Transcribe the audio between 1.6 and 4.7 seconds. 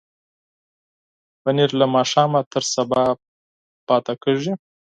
له ماښامه تر سبا پاتې کېږي.